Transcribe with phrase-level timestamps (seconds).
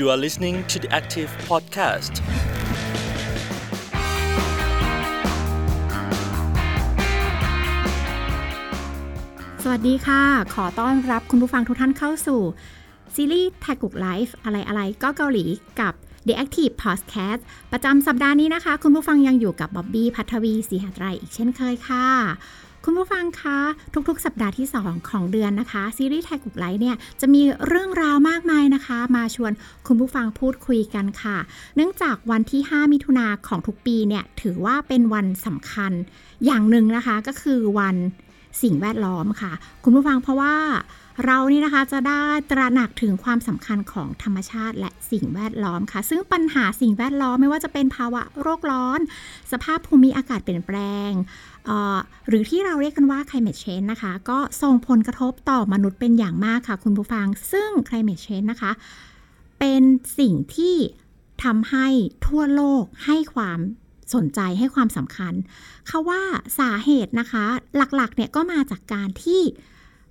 [0.00, 2.14] You are listening to the Active Podcast.
[9.62, 10.22] สวัสดีค่ะ
[10.54, 12.40] ขอต้อนรับคุณผู้ฟังทุกท่านเข้าสู่
[13.14, 15.44] ซีรีส์แท็กกุกไลฟ์อะไรอะไรก็เกาหลี
[15.80, 15.92] กับ
[16.26, 17.40] The Active Podcast
[17.72, 22.06] ประจำสัปดาห์นี้นะคะ คุณผู้ฟังยังอยู่กับบ๊อบบี้พัทวีศรีหาไรอีกเช่นเคยค่ะ
[22.84, 23.58] คุณผู้ฟังคะ
[24.08, 29.52] ทุกๆ สัปดาห์ที่ 2 ของเดือนนะคะ ซีรีส์แท็กกุกไลท์เนี่ยจะมีเรื่องราวมากมายนะคะ มาชวน
[29.86, 31.36] คุณผู้ฟังพูดคุยกันค่ะ
[31.76, 35.92] เนื่องจากวันที่ 5 มิถุนาของทุกปีเนี่ยถือว่าเป็นวันสำคัญ
[36.44, 37.96] อย่างหนึ่งนะคะก็คือวัน
[38.62, 39.52] สิ่งแวดล้อมค่ะ
[39.84, 40.54] คุณผู้ฟังเพราะว่า
[41.24, 49.00] เรานี่นะคะจะได้ตระหนักถึงความสำคัญของธรรมชาติและสิ่งแวดล้อมค่ะ ซึ่งปัญหาสิ่งแวดล้อมไม่ว่าจะเป็นภาวะโรคร้อน
[49.52, 50.78] สภาพภูมิอากาศเปลี่ยนแปล
[51.08, 51.10] ง
[52.28, 58.72] หรือที่เราเรียกกันว่า climate change นะคะ ก็ส่งผลกระทบต่อมนุษย์เป็นอย่างมากค่ะ คุณผู้ฟัง ซึ่ง climate change นะคะ
[59.58, 59.82] เป็น
[60.18, 60.76] สิ่งที่
[61.44, 61.86] ทำให้
[62.26, 63.58] ทั่วโลกให้ความ
[64.14, 65.34] สนใจให้ความสำคัญ
[65.88, 66.22] เขาว่า
[66.58, 67.44] สาเหตุนะคะ
[67.76, 69.42] หลักๆเนี่ยก็มาจากการที่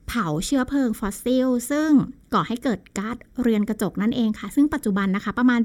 [0.10, 1.90] เผาเชื้อเพลิงฟอสซิล ซึ่ง
[2.34, 5.62] ก่อให้เกิดก๊าซเรือนกระจกนั่นเองค่ะ ซึ่งปัจจุบันนะคะประมาณ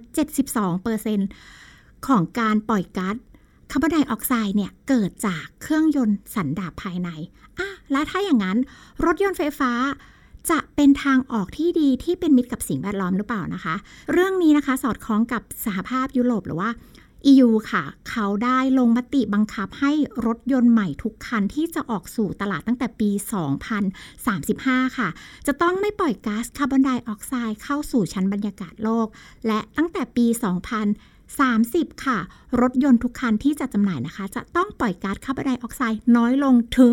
[1.20, 3.16] 72%ของการปล่อยก๊าซ
[3.70, 7.08] คาร์บอนไดออกไซด์เนี่ย เกิดจากเครื่องยนต์สันดาปภายใน
[7.58, 8.58] อะและถ้าอย่างนั้น
[9.04, 9.72] รถยนต์ไฟฟ้า
[10.50, 13.74] จะเป็นทางออกที่ดีที่เป็นมิตรกับสิ่งแวดล้อมหรือเปล่านะคะ
[14.12, 16.70] เรื่องนี้นะคะสอดคล้องกับสหภาพยุโรปหรือว่า
[17.32, 19.92] EU ค่ะ เขาได้ลงมติบังคับให้
[20.26, 23.10] รถยนต์ใหม่ทุกคันที่จะออกสู่ตลาดตั้งแต่ปี
[24.04, 25.08] 2035 ค่ะ
[25.46, 29.06] จะต้องไม่ปล่อยก๊าซคาร์บอนไดออกไซด์เข้าสู่ชั้นบรรยากาศโลก
[29.46, 30.26] และตั้งแต่ปี
[31.32, 32.18] 30 ค่ะ
[32.60, 36.92] รถยนต์ทุกคันที่จะจำหน่ายนะคะ จะต้องปล่อยก๊าซคาร์บอนไดออกไซด์น้อยลงถึง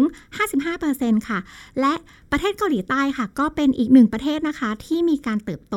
[0.64, 1.40] 55%ค่ะ
[1.80, 1.94] และ
[2.32, 5.76] ประเทศเกาหลีใต้ค่ะ ก็เป็นอีกหนึ่งประเทศนะคะ ที่มีการเติบโต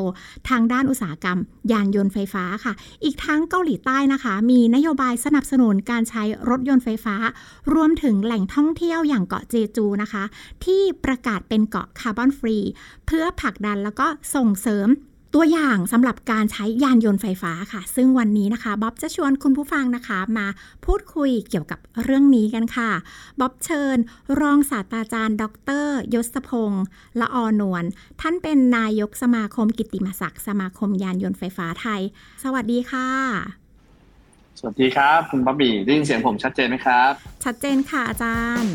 [0.49, 1.39] ทางด้านอุตสาหกรรม
[1.73, 2.73] ยานยนต์ไฟฟ้าค่ะ
[3.05, 7.17] อีกทั้งเกาหลีใต้นะคะ มีนโยบายสนับสนุนการใช้รถยนต์ไฟฟ้า
[7.75, 10.25] รวมถึงแหล่งท่องเที่ยวอย่างเกาะเจจูนะคะ
[10.65, 12.57] ที่ประกาศเป็นเกาะคาร์บอนฟรี
[13.07, 14.89] เพื่อผลักดันแล้วก็ส่งเสริม
[15.37, 20.47] ตัวอย่างสำหรับการใช้ยานยนต์ไฟฟ้าค่ะ ซึ่งวันนี้นะคะบ๊อบจะชวนคุณผู้ฟังนะคะ มา
[20.85, 22.91] พูดคุยเกี่ยวกับเรื่องนี้กันค่ะ
[23.41, 23.97] บ๊อบเชิญ
[24.41, 25.45] รองศาสตราจารย์ ด
[25.85, 26.85] ร ยศพงศ์
[27.21, 27.85] ละออนวล
[28.21, 32.01] ท่านเป็นนายกสมาคมกิตติมศักดิ์สมาคมยานยนต์ไฟฟ้าไทย
[32.43, 33.09] สวัสดีค่ะ
[34.59, 37.13] สวัสดีครับ คุณบ๊อบบี้ได้ยินเสียงผมชัดเจนไหมครับ
[37.45, 38.73] ชัดเจนค่ะอาจารย์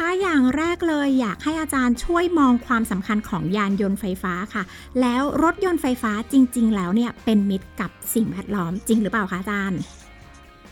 [0.00, 4.62] อย์คะอย่างแรกเลยอยากให้อาจารย์ช่วยมองความสำคัญของยานยนต์ไฟฟ้าค่ะ
[5.00, 9.80] แล้วรถยนต์ไฟฟ้าจริง ๆ แล้วเนี่ยเป็นมิตรกับสิ่งแวดล้อมจริงหรือเปล่าคะอาจารย์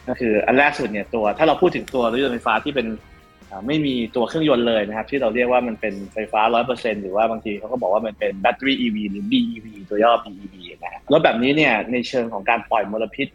[0.09, 2.87] ก็คืออันแรกสุดเนี่ยตัวถ้าเราพูดถึงตัวรถยนต์ไฟฟ้าที่เป็น
[3.67, 6.41] ไม่มีตัวเครื่องยนต์เลยนะครับ ที่เราเรียกว่ามันเป็นไฟฟ้า
[6.72, 13.28] 100%หรือว่าบางทีเขาก็บอกว่ามันเป็นแบตเตอรี่ EV หรือ BEV ตัวย่อ BEV นะฮะรถแบบนี้เนี่ยในเชิงของการปล่อยมลพิษ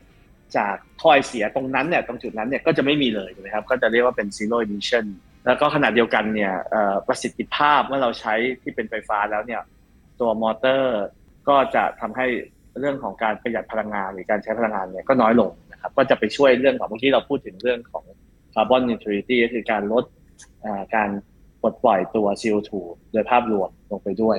[0.58, 5.06] จากท่อไอเสียตรงนั้นเนี่ยตรงจุดนั้นเนี่ยก็จะไม่มีเลยนะครับก็จะเรียกว่าเป็น zero emission
[5.46, 6.54] แล้วก็ขณะเดียวกันเนี่ย
[7.08, 9.62] ประสิทธิภาพเมื่อเราใช้ที่เป็นไฟฟ้าแล้วเนี่ย
[10.20, 11.02] ตัวมอเตอร์
[11.50, 12.28] ก็จะทำให้
[12.80, 18.04] เรื่องของการประหยัดพลังงานหรือการใช้พลังงานเนี่ยก็น้อยลงนะครับก็จะไปช่วยเรื่องของเมื่อกี้เราพูดถึงเรื่องของ
[18.54, 20.04] carbon neutrality ก็คือการลด
[20.96, 21.10] การ
[21.62, 22.72] ปลดปล่อยตัว CO2
[23.12, 24.38] โดยภาพรวมลงไปด้วย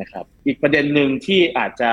[0.00, 1.92] นะครับอีกประเด็นหนึ่งที่อาจจะ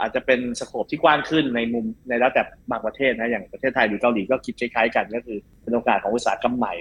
[0.00, 6.74] อาจจะเป็นสโคปที่กว้างขึ้นในมุมในระดับบางประเทศนะอย่างประเทศไทยหรือเกาหลีก็คิดคล้ายๆกันก็คือเป็นโอกาสของอุตสาหกรรมใหม่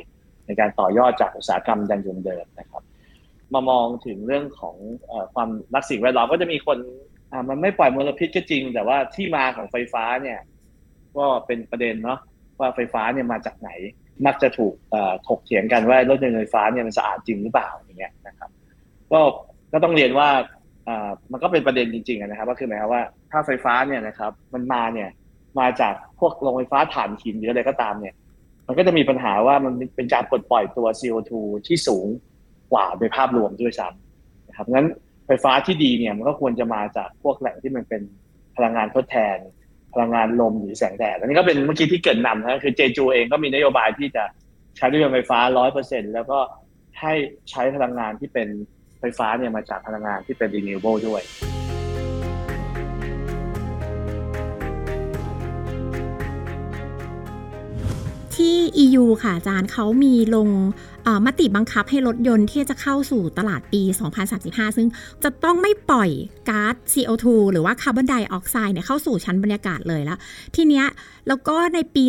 [0.48, 2.84] ในการต่อยอดจากอุตสาหกรรมยานยนต์เดิมนะครับ
[3.54, 4.76] มามองถึงเรื่องของ
[5.12, 6.78] อความรักสิ่งแวดล้อมก็จะมีคน
[7.50, 10.40] มันไม่ปล่อยมลพิษก็จริง แต่ว่าที่มาของไฟฟ้าเนี่ย
[11.18, 12.20] ก็เป็นประเด็นเนาะ
[12.60, 13.70] ว่าไฟฟ้าเนี่ยมาจากไหน
[14.26, 14.74] มักจะถูก
[15.28, 18.50] ถกเถียงกันว่ารถยนต์ไฟฟ้าเนี่ยมันสะอาดจริงหรือเปล่าอย่างเงี้ยนะครับ
[19.12, 19.20] ก็
[19.74, 20.30] ก็ต้องเรียนว่า
[20.88, 25.10] อ่ามันก็เป็นประเด็นจริงๆนะครับก็คือหมายความว่าถ้าไฟฟ้าเนี่ยนะครับ มันมาเนี่ย
[25.60, 28.16] มาจากพวกโรงไฟฟ้าถ่านหินหรืออะไรก็ตามเนี่ย
[28.68, 31.32] มันก็จะมีปัญหาว่ามันเป็นการปลดปล่อยตัว CO2
[31.68, 32.08] ที่สูง
[32.74, 34.88] กว่าโดยภาพรวมด้วยซ้ำนะครับงั้น
[35.28, 38.02] ไฟฟ้าที่ดีเนี่ยมันก็ควรจะมาจากพวกแหล่งที่มันเป็น
[38.56, 39.38] พลังงานทดแทน
[39.94, 44.24] พลังงานลมหรือแสงแดดอันนี้ก็เป็นเมื่อกี้ที่เกิดนำนะคือเจจูเองก็มีนโยบายที่จะ
[44.78, 45.40] ใช้รถยนต์ไฟฟ้า
[45.78, 46.40] 100%แล้วก็
[47.02, 47.14] ให้
[47.52, 48.48] ใช้พลังงานที่เป็น
[49.00, 51.22] ไฟฟ้าเนี่ยมาจากพลังงานที่เป็น renewable ด้วย
[58.38, 58.56] ที่
[58.86, 60.50] EU ค่ะอาจารย์เขามีลง
[61.26, 63.82] มติบังคับให้รถยนต์ที่จะเข้าสู่ตลาดปี
[64.30, 64.88] 2035 ซึ่ง
[65.24, 66.10] จะต้องไม่ปล่อย
[66.50, 70.18] ก๊าซ CO2 หรือว่าคาร์บอนไดออกไซด์เนี่ยเข้าสู่ชั้นบรรยากาศเลยแล้ว
[70.56, 70.86] ทีเนี้ย
[71.28, 72.04] แล้วก็ในปี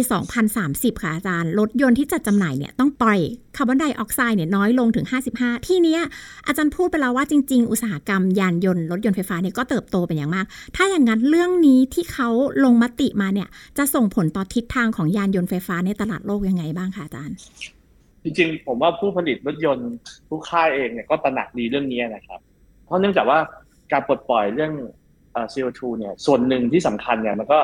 [0.48, 3.20] 2030 ค่ะอาจารย์ รถยนต์ที่จัดจำหน่ายเนี่ยต้องปล่อย
[3.56, 5.06] คาร์บอนไดออกไซด์เนี่ยน้อยลงถึง
[5.36, 6.00] 55 ที่เนี้ย
[6.46, 10.46] อาจารย์พูดไปแล้วว่าจริง ๆ อุตสาหกรรมยานยนต์รถยนต์ไฟฟ้าเนี่ยก็เติบโตเป็นอย่างมาก
[10.76, 12.28] ถ้าอย่างนั้นเรื่องนี้ที่เขา
[12.64, 13.48] ลงมติมาเนี่ย
[13.78, 17.36] จะส่งผลต่อทิศทางของยานยนต์ไฟฟ้าในตลาดโลกยังไงบ้างคะอาจารย์
[18.28, 19.90] จริงๆ ผมว่าผู้ผลิตรถยนต์
[20.28, 22.40] ผู้ค่ายเองเนี่ยก็ตระหนักดีเรื่องนี้นะครับ
[22.84, 23.38] เพราะเนื่องจากว่า
[23.92, 24.72] การปลดปล่อยเรื่อง
[25.52, 27.58] CO2 เนี่ยส่วนหนึ่งที่สำคัญเนี่ยมันก็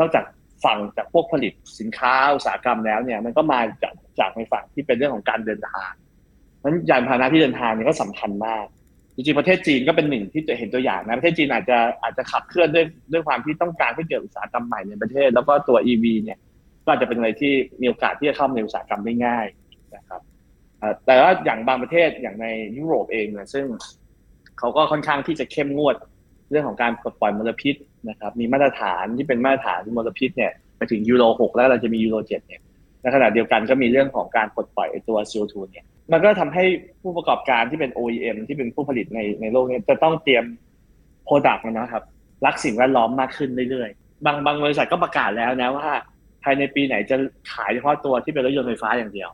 [0.00, 0.24] นอกจาก
[0.64, 5.92] ฝั่งจากพวกผลิตสินค้าอุตสาหกรรมแล้วเนี่ยมันก็มาจากจากในฝั่งที่เป็นเรื่องของการเดินทาง
[6.64, 8.64] นั้นยานพาหนะที่เดินทางเนี่ยก็สำคัญมาก
[9.14, 16.38] จริงๆประเทศจีนก็เป็นหนึ่งที่จะเห็นตัวอย่างนะประเทศจีนอาจจะอาจจะขับเคลื่อนด้วยด้วยความที่ต้องการให้เกิดอุตสาหกรรมใหม่ในประเทศ แล้วก็ตัว EV เนี่ย
[16.84, 19.46] ก็อาจจะเป็นอะไรที่มีโอกาสที่จะเข้ามาในอุตสาหกรรมได้ง่าย
[21.06, 22.46] แต่ว่าอย่างบางประเทศอย่างใน
[22.78, 23.66] ยุโรปเองเนี่ยซึ่ง
[24.58, 25.96] เขาก็ค่อนข้างที่จะเข้มงวด
[26.50, 27.74] เรื่องของการปลดปล่อยมลพิษ
[28.08, 32.60] นะครับ มีมาตรฐานที่เป็นมาตรฐานมลพิษเนี่ยไปถึงยูโร6แล้วเราจะมียูโร7เนี่ย
[33.02, 36.64] ในขณะเดียวกันก็มีเรื่องของการปลดปล่อยตัว CO2 เนี่ย มันก็ทำให้
[37.02, 40.44] ผู้ประกอบการที่เป็น OEM ที่เป็นผู้ผลิตในในโลกนี้จะต้องเตรียม
[41.24, 42.02] product นะครับ
[42.46, 45.88] รักสิ่งแวดล้อมมากขึ้นเรื่อยๆ บางบางบริษัทก็ประกาศแล้วนะว่า
[46.42, 47.16] ภายในปีไหนจะ
[47.52, 49.30] ขายเฉพาะตัวที่เป็นรถยนต์ไฟฟ้าอย่างเดียว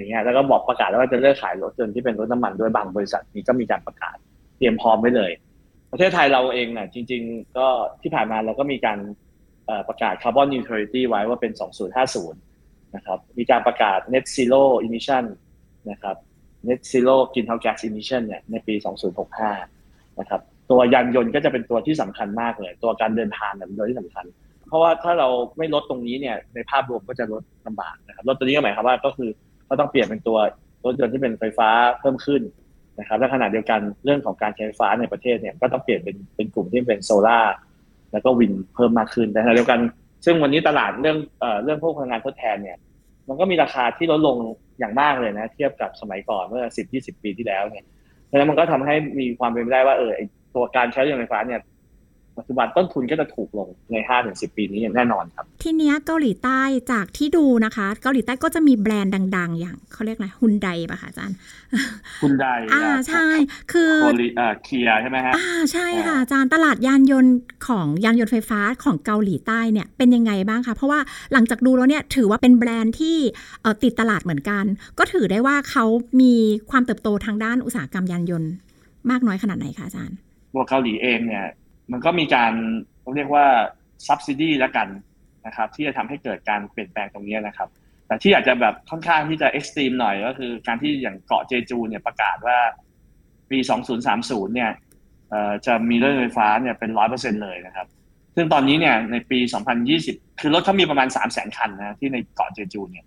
[0.00, 4.16] อย่างเงี้ยแล้วก็บอกประกาศแล้วว่าจะเลิกขายรถยนต์ที่เป็นรถน้ำมันด้วยบางบริษัทนี้ก็มีการประกาศ
[4.58, 5.30] เตรียมพร้อมไว้เลย
[5.92, 7.66] ประเทศไทยเราเองน่ะจริง ๆ ก็
[8.02, 8.98] ที่ผ่านมาเราก็มีการ
[9.88, 11.52] ประกาศคาร์บอนนิวทรัลิตี้ไว้ว่าเป็น
[12.18, 15.24] 2050 นะครับ มีการประกาศ net zero emission
[15.90, 16.16] นะครับ
[16.68, 18.74] net zero greenhouse gas emission เนี่ยในปี
[19.46, 24.24] 2065 นะครับ ตัวยานยนต์ก็จะเป็นตัวที่สำคัญมากเลย ตัวการเดินทางเนี่ยเป็นตัวที่สำคัญ
[24.68, 29.30] เพราะว่าถ้าเราไม่ลดตรงนี้เนี่ยในภาพรวมก็จะลดลำบากนะครับ ลดตัวนี้ก็หมายความว่าก็คือ
[29.70, 30.38] ก็ต้องเปลี่ยนเป็นตัว
[30.84, 31.68] รถยนต์ที่เป็นไฟฟ้า
[32.00, 32.42] เพิ่มขึ้น
[32.98, 37.40] นะครับและขณะเดียวกันเรื่องของการใช้ไฟฟ้าในประเทศเนี่ยก็ต้องเปลี่ยนเป็นเป็นกลุ่มที่เป็นโซล่า
[38.12, 39.80] แล้วก็ wind เพิ่มมากขึ้นแต่ขณะเดียวกัน
[40.24, 42.76] ซึ่งวันนี้ตลาดเรื่องเอ่อเรื่องพวกพลังงานทดแทนเนี่ย
[43.28, 44.36] มันก็มีราคาที่ลดลง
[44.78, 47.84] อย่างมากเลยนะ เทียบกับสมัยก่อนเมื่อสิบยี่สิบปีที่แล้วเนี่ย
[48.26, 50.20] เพราะฉะนั้นมันก็ทำให้มีความเป็นไปได้ว่าเออไอ
[50.54, 51.60] ตัวการใช้รถยนต์ไฟฟ้าเนี่ย
[52.40, 56.60] ปัจจุบันต้นทุนก็จะถูกลงในห้าถึงสิบปีนี้อย่างแน่นอนครับ ทีเนี้ยเกาหลีใต้
[56.92, 61.36] จากที่ดูนะคะ เกาหลีใต้ก็จะมีแบรนด์ดัง ๆ อย่างเขาเรียกอะไรฮุนไดป่ะคะอาจารย์
[62.22, 63.26] คุณไดอ่าใช่
[63.72, 67.34] คือโคลีเอ่อเคียใช่ไหมฮะอ่าใช่ค่ะอาจารย์ตลาดยานยนต์
[67.68, 71.00] ของยานยนต์ไฟฟ้าของเกาหลีใต้เนี่ยเป็นยังไงบ้างคะเพราะว่า
[71.32, 73.16] หลังจากดูแล้วเนี่ยถือว่าเป็นแบรนด์ที่
[73.62, 74.64] เอ่อติดตลาดเหมือนกัน
[74.98, 75.84] ก็ถือได้ว่าเขา
[76.20, 76.34] มี
[76.70, 78.50] ความเติบโตทางด้านอุตสาหกรรมยานยนต์
[79.10, 80.16] มากน้อยขนาดไหนคะอาจารย์
[80.52, 81.44] ตัวเกาหลีเองเนี่ย
[81.92, 82.52] มันก็มีการ
[83.14, 83.46] เรียกว่า
[84.06, 84.88] subsidy แล้วกัน
[85.46, 87.68] นะครับ ที่จะทำให้เกิดการเปลี่ยนแปลงตรงนี้นะครับ
[88.06, 92.58] แต่ที่อาจจะแบบค่อนข้างที่จะ extreme หน่อยก็คือ การที่อย่างเกาะเจจูเนี่ยประกาศว่า
[93.50, 93.58] ปี
[94.06, 94.70] 2030 เนี่ย
[95.66, 97.86] จะมีรถไฟฟ้าเนี่ยเป็นร้อยเปอร์เซ็นเลยนะครับ
[98.36, 99.38] ซึ่งตอนนี้เนี่ยในปี
[99.90, 103.06] 2020 คือรถเขามีประมาณ 3 0 0 0 0 0คันนะที่ในเกาะเจจูเนี่ย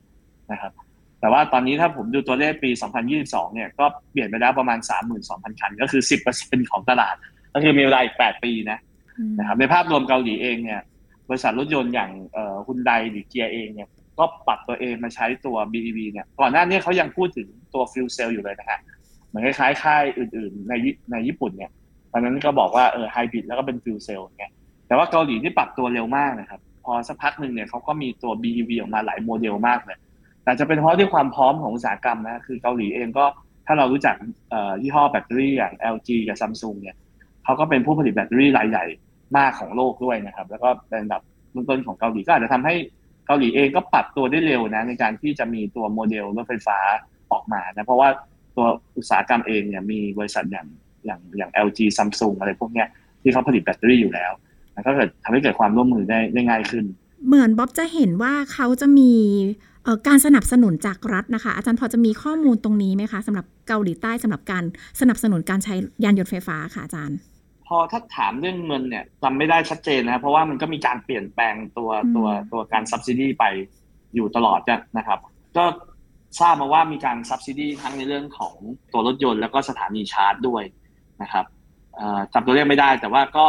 [0.52, 0.72] นะครับ
[1.20, 2.70] แต่ว่าตอนนี้ถ้าผมดูตัวเลขปี
[3.12, 4.80] 2022 เนี่ยก็เปลี่ยนไปแล้วประมาณ
[5.20, 6.02] 32,000 คัน ก็คือ
[6.36, 7.16] 10%ของตลาด
[7.54, 8.80] ก็คือมีเวลาอีก8ปีนะ
[9.40, 10.82] นะครับในภาพรวมเกาหลีเองเนี่ย
[11.30, 12.12] บริษัทรถยนต์อย่าง
[12.68, 13.90] ฮุนไดหรือ Kia เองเนี่ย
[14.20, 18.80] ก็ปรับตัวเองมาใช้ตัว BEV เนี่ยก่อนหน้านี้เขายังพูดถึงตัว fuel cell อยู่เลยนะฮะ
[19.28, 20.74] เหมือนคล้ายๆค่ายอื่น ๆ ใน
[21.12, 21.72] ในญี่ปุ่นเนี่ย
[22.12, 24.46] ตอนนั้นก็บอกว่าเออไฮบริดแล้วก็เป็น fuel cell ไง
[24.88, 29.98] แต่ว่าเกาหลีนี่ปรับตัวเร็วมากนะครับ พอสักพักหนึ่งเนี่ยเขาก็มีตัว BEV ออกมาหลายโมเดลมากเลย
[30.44, 33.25] แต่จะเป็นเพราะด้วยความพร้อมของอุตสาหกรรมนะคือเกาหลีเองก็
[33.66, 34.16] ถ้าเรารู้จัก
[34.50, 36.96] เอ่อยี่ห้อแบตเตอรี่อย่าง LG กับ Samsung เนี่ย
[37.44, 38.86] เขาก็เป็นผู้ผลิตแบตเตอรี่รายใหญ่
[39.38, 41.22] มากของโลกด้วยนะครับ แล้วก็เป็นอันดับ
[41.56, 42.76] ต้นๆของเกาหลีก็อาจจะทำให้
[43.28, 46.78] เกาหลีเองก็ปรับตัวได้เร็วนะในการที่จะมีตัวโมเดลรถไฟฟ้า
[47.32, 48.10] ออกมานะเพราะว่า
[48.56, 48.66] ตัว
[48.98, 50.68] อุตสาหกรรมเองเนี่ยมีบริษัทอย่าง
[51.06, 52.88] อย่างอย่าง LG Samsung อะไรพวกเนี้ย
[53.22, 54.32] ที่เขาผลิตแบตเตอรี่อยู่แล้ว
[54.74, 56.86] แล้วก็เกิดทำให้เกิดความร่วมมือได้ได้ง่ายขึ้น
[57.28, 59.12] เหมือนบ๊อบจะเห็นว่าเขาจะมี
[60.08, 64.64] การสนับสนุนจากรัฐนะคะ อาจารย์พอจะมีข้อมูลตรงนี้ไหมคะสำหรับเกาหลีใต้สำหรับการ
[65.00, 65.74] สนับสนุนการใช้
[66.04, 67.18] ยานยนต์ไฟฟ้าค่ะอาจารย์
[67.75, 73.46] อถ้าถามเรื่องเงินเนี่ยจำไม่ได้ชัดเจนนะเพราะว่ามันก็มีการเปลี่ยนแปลงตัวอืมตัวตัวการ subsidy ไป
[74.15, 75.20] อยู่ตลอดเนี่ยนะครับ
[75.58, 75.65] ก็
[76.39, 78.56] ทราบมาว่ามีการ subsidy ทั้งในเรื่องของ
[78.94, 80.63] ตัวรถยนต์แล้วก็สถานีชาร์จด้วย
[81.22, 81.46] นะครับ
[81.96, 83.48] เอ่อจำตัวเลขไม่ได้แต่ว่าก็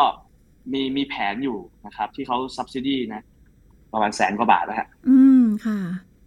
[0.73, 3.23] มีมีแผนอยู่นะครับ ที่เขา subsidy นะ
[3.93, 5.79] ประมาณแสนกว่าบาทนะฮะอืมค่ะ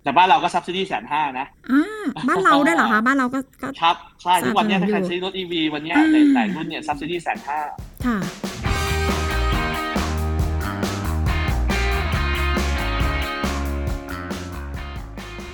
[0.04, 7.60] แต่บ้านเราก็ subsidy แสนห้านะอ่าบ้านเราได้วยเหรอคะ บ้านเราก็ก็ครับ ใช่ ทุกวันเนี้ยสนัถ้าบสนุนอยู่ใครซื้อรถ EV วันเนี้ยอืมในหลายรุ่นเนี่ย subsidy แสนห้า
[8.08, 8.20] ค่ะ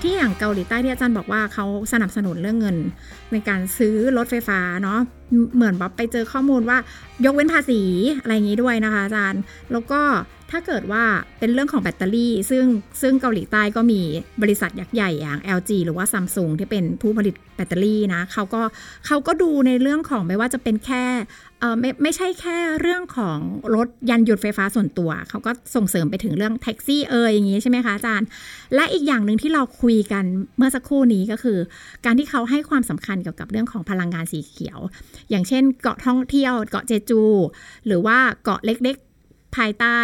[0.01, 2.77] ทที่อย่างเกาหลีใต้ที่อาจารย์บอกว่าเขาสนับสนุนเรื่องเงิน
[3.31, 4.99] ในการซื้อรถไฟฟ้าเนาะ
[5.55, 6.77] เหมือนแบบไปเจอข้อมูลว่า
[7.25, 7.81] ยกเว้นภาษี
[8.21, 10.01] อะไรอย่างนี้ด้วยนะคะอาจารย์ แล้วก็
[10.51, 11.03] ถ้าเกิดว่า
[11.39, 12.65] เป็นเรื่องของแบตเตอรี่ ซึ่ง
[13.01, 14.01] ซึ่งเกาหลีใต้ก็มี
[14.41, 18.61] บริษัทยักษ์ใหญ่อย่าง LG หรือว่า Samsung ที่เป็นผู้ผลิตแบตเตอรี่นะเขาก็
[19.07, 21.03] เขาก็ดูในเรื่องของไม่ว่าจะเป็นแค่
[21.59, 23.37] เออไม่ไม่ใช่แค่เรื่องของ
[23.75, 28.27] รถยานยนต์ไฟฟ้าส่วนตัว เขาก็ส่งเสริมไปถึงเรื่องแท็กซี่เอออย่างนี้ใช่ไหมคะอาจารย์
[28.75, 30.23] และอีกอย่างหนึ่งที่เราคุยกัน
[30.57, 31.57] เมื่อสักครู่นี้ก็คือ
[32.05, 34.79] การที่เขาให้ความสำคัญเกี่ยวกับเรื่องของพลังงานสีเขียว
[35.29, 37.21] อย่างเช่นเกาะท่องเที่ยวเกาะเจจู
[37.85, 39.99] หรือว่าเกาะเล็กๆ ภายใต้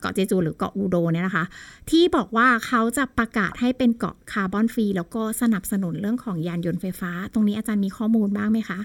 [0.00, 1.44] เกาะเจจู หรือเกาะอูโดเนี่ยนะคะ
[1.90, 8.78] ที่บอกว่าเขาจะประกาศให้เป็นเกาะคาร์บอนฟรีแล้วก็สนับสนุนเรื่องของยานยนต์ไฟฟ้า ตรงนี้อาจารย์มีข้อมูลบ้างไหมคะ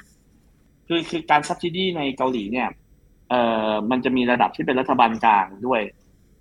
[0.88, 2.68] คือคือการซับซิดีในเกาหลีเนี่ย
[3.30, 5.82] เอ่อมันจะมีระดับที่เป็นรัฐบาลกลางด้วย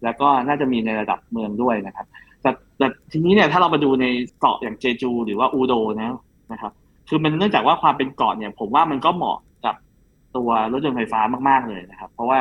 [0.04, 2.06] แล้วก็น่าจะมีในระดับเมืองด้วยนะครับ
[2.42, 4.06] แต่แต่ทีนี้เนี่ยถ้าเรามาดูใน
[4.40, 6.10] เกาะอย่างเจจู หรือว่าอูโดนะ
[6.52, 6.72] นะครับ
[7.14, 9.74] คือมันเนื่องจากว่าความเป็นเกาะเนี่ย ผมว่ามันก็เหมาะกับ
[10.36, 12.40] ตัวรถยนต์ไฟฟ้ามาก ๆเลยนะครับ เพราะว่า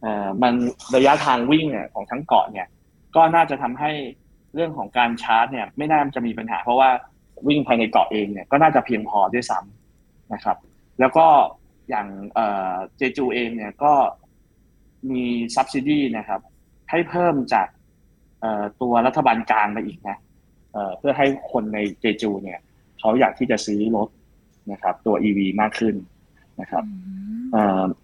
[0.00, 0.54] เอ่อมัน
[0.96, 2.66] ระยะทางวิ่งเนี่ยของทั้งเกาะเนี่ย
[3.16, 3.90] ก็น่าจะทำให้
[4.54, 6.90] เรื่องของการชาร์จ เนี่ย ไม่น่าจะมีปัญหา เพราะว่า
[7.48, 10.56] วิ่งภายในเกาะเองเนี่ยก็น่าจะเพียงพอด้วยซ้ำนะครับ
[11.00, 11.26] แล้วก็
[11.88, 12.06] อย่าง
[12.96, 13.92] เจจูเองเนี่ยก็
[15.10, 15.22] มี
[15.54, 16.40] subsidy นะครับ
[16.90, 17.68] ให้เพิ่มจาก
[18.82, 20.16] ตัวรัฐบาลกลางมาอีกนะ
[20.98, 22.60] เพื่อให้คนในเจจูเนี่ย
[22.98, 24.08] เขาอยากที่จะซื้อรถ
[24.72, 25.94] นะครับ ตัว EV มากขึ้น
[26.60, 26.84] นะครับ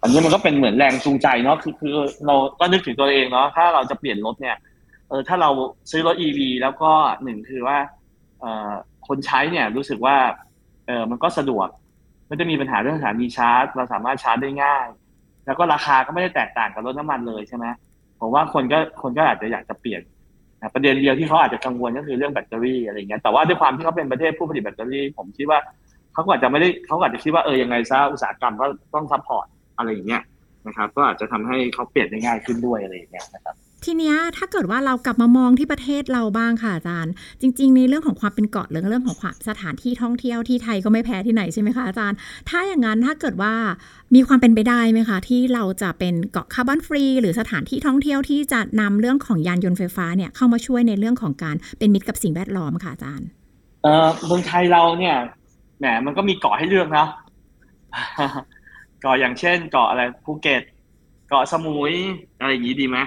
[0.01, 1.93] อันนี้มันก็เป็นเหมือนแรงจูงใจเนาะคือคือ
[2.27, 4.57] เราก็นึกถึงตัวเองเนาะถ้าเราจะเปลี่ยนรถเนี่ย
[5.09, 5.49] เออถ้าเรา
[5.91, 6.91] ซื้อรถ EV แล้วก็
[7.23, 7.77] หนึ่งคือว่า
[8.39, 8.71] เออ
[9.07, 10.17] คนใช้เนี่ยรู้สึกว่า
[10.87, 11.67] เออมันก็สะดวก
[12.27, 14.87] ไม่จะมีปัญหาเรื่องสถานีชาร์จ เราสามารถชาร์จได้ง่าย
[15.45, 17.65] แล้วก็ราคาก็ไม่ได้แตกต่างกับรถน้ำมันเลยใช่ไหม
[18.19, 20.01] ผมว่าคนก็คนก็อาจจะอยากจะเปลี่ยน
[20.73, 25.59] ประเด็นเดียวที่เขาอาจจะกังวลก็คือเรื่องแบตเตอรี่อะไรเงี้ยแต่ว่าด้วยความที่เขาเป็นประเทศผู้ผลิตแบตเตอรี่ ผมคิดว่า
[26.13, 29.45] เขาก็อาจจะไม่ได้เขาอาจจะคิดว่าเออยังไงซะอุตสาหกรรมก็ต้อง support
[29.77, 30.21] อะไรอย่างเงี้ย
[30.67, 37.11] นะครับ ก็อาจจะทำให้เขาเปลี่ยนได้ง่ายขึ้นด้วยอะไรอย่างเงี้ยนะครับ ทีเนี้ยถ้าเกิดว่าเรากลับมามองที่ประเทศเราบ้างค่ะอาจารย์
[37.41, 42.17] จริง ๆ ในเรื่องของความเป็นเกาะหรือเรื่องของความสถานที่ท่องเที่ยวที่ไทยก็ไม่แพ้ที่ไหนใช่ไหมคะอาจารย์
[42.49, 43.53] ถ้าอย่างนั้นถ้าเกิดว่า
[44.15, 53.27] มีความเป็นไปได้ไหมคะ ที่เราจะเป็นเกาะ carbon free หรือสถานที่ท่องเที่ยวที่จะนำเรื่องของยานยนต์ไฟฟ้าเนี่ยเข้ามาช่วยในเรื่องของการเป็นมิตรกับสิ่งแวดล้อมค่ะอาจารย์
[53.83, 55.15] เออเมืองไทยเราเนี่ย
[55.79, 57.05] แหมมันก็มีเกาะให้เลือกนะ
[59.01, 60.61] เกาะอย่างเช่น เกาะอะไรภูเก็ต
[61.29, 61.93] เกาะสมุย
[62.39, 62.97] อะไรอย่างนี้ดีไหม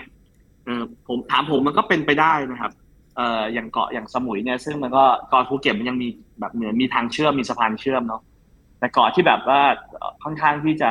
[0.67, 2.73] เออผมถามผมมันก็เป็นไปได้นะครับ
[3.17, 6.09] เอ่ออย่างเกาะอย่างสมุยเนี่ยซึ่งมันก็เกาะภูเก็ตมันยังมี
[6.41, 8.23] แบบเหมือนมีทางเชื่อมมีสะพานเชื่อมเนาะ
[8.79, 9.61] แต่เกาะที่แบบว่า
[10.23, 10.91] ค่อนข้างที่จะ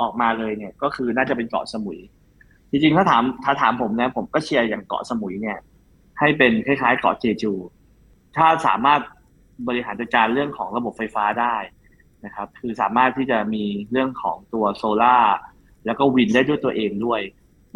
[0.00, 1.98] ออกมาเลยเนี่ย ก็คือน่าจะเป็นเกาะสมุย
[2.70, 5.58] จริงๆถ้าถามถ้าถามผมนะผมก็เชียร์อย่างเกาะสมุยเนี่ย
[6.18, 7.52] ให้เป็นคล้ายๆเกาะเจจู
[8.36, 9.00] ถ้าสามารถ
[9.68, 11.56] บริหารจัดการเรื่องของระบบไฟฟ้าได้
[12.24, 15.18] นะครับ คือสามารถที่จะมีเรื่องของตัวโซล่า
[15.86, 17.20] แล้วก็วินได้ด้วยตัวเองด้วย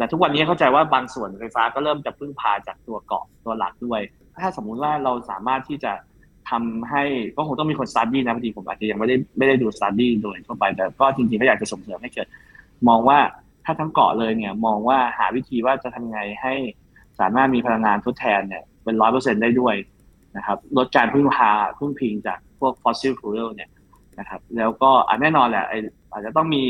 [0.01, 4.01] แต่ทุกวันนี้เข้าใจว่าบางส่วนไฟฟ้าก็เริ่มจะพึ่งพาจากตัวเกาะตัวหลักด้วย
[4.41, 5.93] ถ้าสมมุติว่าเราสามารถที่จะ
[6.49, 7.03] ทำให้
[7.37, 12.27] ก็คงต้องมีคน study นะพอดีผมอาจจะยังไม่ได้ไม่ได้ดู study โดยทั่วไปแต่ก็จริงๆก็อยากจะส่งเสริมให้เกิด
[12.87, 13.19] มองว่า
[13.65, 16.53] ถ้าทั้งเกาะเลยเนี่ยมองว่าหาวิธีว่าจะทำไงให้
[17.19, 19.75] สามารถมีพลังงานทดแทนเนี่ยเป็นร้อยเปอร์เซ็นต์ได้ด้วย
[20.37, 23.69] นะครับลดการพึ่งพาพึ่งพิงจากพวก fossil fuel เนี่ย
[24.19, 24.91] นะครับแล้วก็
[25.21, 25.65] แน่นอนแหละ
[26.11, 26.63] อาจจะต้องมี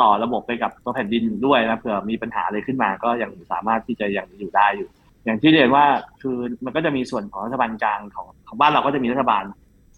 [0.00, 4.88] ต่อระบบไปกับตัวแผ่นดินด้วยนะเผื่อมีปัญหาอะไรขึ้นมาก็ยังสามารถที่จะยังอยู่ได้อยู่
[5.24, 5.84] อย่างที่เรียนว่า
[6.22, 9.44] คือมันก็จะมีส่วนของรัฐบาลกลางของของบ้านเราก็จะมีรัฐบาล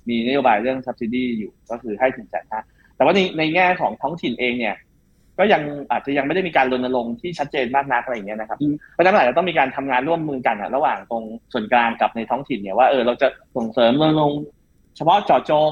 [0.09, 2.61] มีนโยบายเรื่อง subsidy อยู่ก็คือให้ถึงแสนห้า
[2.97, 4.77] แต่ว่าในในแง่ของท้องถิ่นเองเนี่ย
[5.39, 8.59] ก็ยังอาจจะยังไม่ได้มีการรณรงค์ที่ชัดเจนมากนักอะไรอย่างเงี้ยนะครับ
[8.93, 14.41] เพราะฉะนั้นอาจจะต้องมีการทำงานร่วมมือกันระหว่างตรงส่วนกลางกับในท้องถิ่นเนี่ยว่าเออเราจะส่งเสริมรณรงค์
[14.97, 15.71] เฉพาะเจาะจง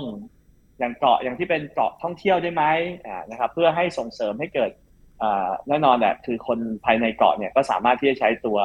[0.79, 2.65] อย่างเกาะอย่างที่เป็นเกาะท่องเที่ยวได้ไหม
[3.31, 4.71] นะครับเพื่อให้ส่งเสริมให้เกิด
[5.69, 8.59] แน่นอนแหละคือคนภายในเกาะเนี่ยก็สามารถที่จะใช้ตัว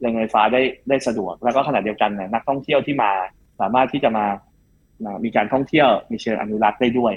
[0.00, 3.12] แรงไฟฟ้าได้ได้สะดวก แล้วก็ขณะเดียวกันน,นักท่องเที่ยวที่มา
[3.60, 4.26] สามารถที่จะมา
[5.24, 7.14] มีการท่องเที่ยวมีเชิงอนุรักษ์ได้ด้วย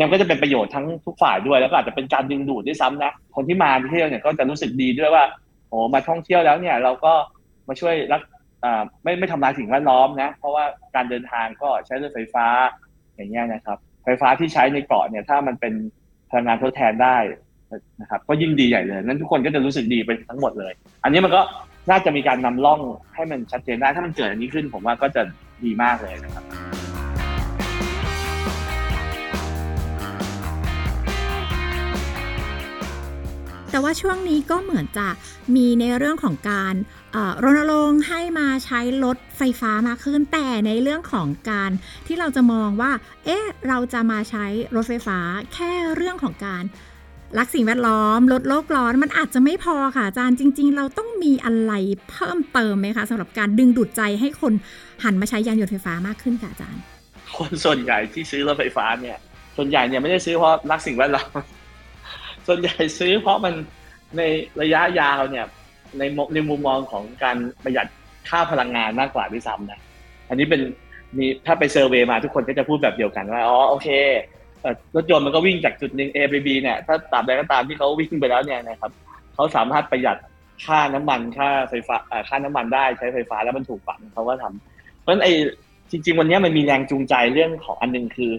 [0.00, 5.24] ยังก็จะเป็นประโยชน์ทั้งทุกฝ่ายด้วย แล้วก็อาจจะเป็นการดึงดูดด้วยซ้ำนะคนที่มาเที่ยวเนี่ยก็จะรู้สึกดีด้วยว่า
[5.68, 7.12] โอ้มาท่องเที่ยวแล้วเนี่ยเราก็
[7.68, 8.22] มาช่วยรัก
[9.02, 10.64] ไม่ไม่ทำลายสิ่งแวดล้อมนะเพราะว่า
[10.94, 12.46] การเดินทางก็ใช้รถไฟฟ้า
[13.18, 15.74] อย่างเงี้ยนะครับ ไฟฟ้าที่ใช้ในเกาะเนี่ยถ้ามันเป็น
[16.30, 17.16] พลังงานทดแทนได้
[18.00, 20.72] นะครับก็ยิ่งดีใหญ่เลยนั้นทุกคนก็จะรู้สึกดีไปทั้งหมดเลย
[21.04, 21.40] อันนี้มันก็
[21.90, 22.80] น่าจะมีการนำร่อง
[23.14, 25.22] ให้มันชัดเจนได้ถ้ามันเกิดอันนี้ขึ้น ผมว่าก็จะ
[25.64, 26.44] ดีมากเลยนะครับ
[33.70, 35.08] แต่ว่าช่วงนี้ก็เหมือนจะ
[35.56, 36.74] มีในเรื่องของการ
[37.44, 41.70] รณรงค์ให้มาใช้รถไฟฟ้ามากขึ้นแต่ในเรื่องของการ
[42.06, 42.92] ที่เราจะมองว่า
[43.24, 44.46] เอ๊ะ เราจะมาใช้
[44.76, 45.18] รถไฟฟ้า
[45.54, 46.64] แค่เรื่องของการ
[47.38, 51.72] รักสิ่งแวดล้อมลดโลกร้อนมันอาจจะไม่พอค่ะอาจารย์จริง ๆ เราต้องมีอะไร
[52.10, 54.52] เพิ่มเติมไหมคะสำหรับการดึงดูดใจให้คน
[55.04, 56.82] หันมาใช้ยานยนต์ไฟฟ้ามากขึ้นค่ะอาจารย์
[57.36, 59.18] คนส่วนใหญ่ที่ซื้อรถไฟฟ้าเนี่ย
[59.56, 61.28] ส่วนใหญ่เนี่ยไม่ได้ซื้อเพราะรักสิ่งแวดล้อม
[62.46, 63.54] ส่วนใหญ่ซื้อเพราะมัน
[64.16, 64.22] ใน
[64.60, 65.46] ระยะยาวเนี่ย
[65.98, 66.02] ใน
[66.34, 67.86] ในมุมมองของการประหยัด
[68.28, 69.80] ค่าพลังงานมากกว่าด้วยซ้ำนะ
[70.28, 70.60] อันนี้เป็น
[71.16, 73.88] มีถ้าไปเซอร์เวยมาทุกคนก็จะพูดแบบเดียวกันว่าอ๋อโอเค
[74.96, 78.90] รถยนต์มันก็วิ่งจากจุดหนึ่ง A ไป B เนี่ยถ้าตามใดก็ตามที่เขาวิ่งไปแล้วเนี่ยนะครับ
[79.34, 80.16] เขาสามารถประหยัด
[80.64, 81.96] ค่าน้ำมันค่าไฟฟ้า
[82.28, 85.32] ค่าน้ำมันได้ใช้ไฟฟ้าแล้วมันถูกฝังเขาก็ทำเพราะฉะนั้นไอ้
[85.90, 88.32] จริง ๆ วันนี้มันมีแรงจูงใจเรื่องของอันนึงคือ